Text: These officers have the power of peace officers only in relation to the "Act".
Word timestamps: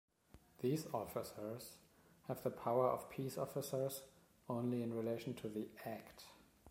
These 0.61 0.87
officers 0.95 1.75
have 2.27 2.41
the 2.41 2.49
power 2.49 2.87
of 2.89 3.11
peace 3.11 3.37
officers 3.37 4.01
only 4.49 4.81
in 4.81 4.95
relation 4.95 5.35
to 5.35 5.47
the 5.47 5.67
"Act". 5.85 6.23